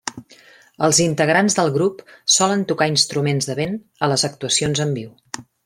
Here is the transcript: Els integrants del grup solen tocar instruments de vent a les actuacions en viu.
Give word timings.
Els 0.87 1.01
integrants 1.03 1.57
del 1.59 1.69
grup 1.75 2.01
solen 2.37 2.63
tocar 2.73 2.89
instruments 2.95 3.51
de 3.51 3.59
vent 3.63 3.79
a 4.09 4.13
les 4.15 4.27
actuacions 4.33 4.83
en 4.89 4.99
viu. 5.01 5.17